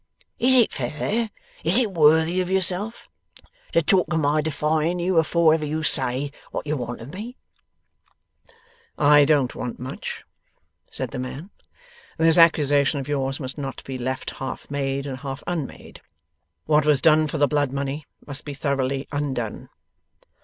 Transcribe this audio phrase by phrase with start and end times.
[0.39, 1.29] Is it fair,
[1.63, 3.07] is it worthy of yourself,
[3.71, 7.37] to talk of my defying you afore ever you say what you want of me?'
[8.97, 10.23] 'I don't want much,'
[10.89, 11.51] said the man.
[12.17, 16.01] 'This accusation of yours must not be left half made and half unmade.
[16.65, 19.69] What was done for the blood money must be thoroughly undone.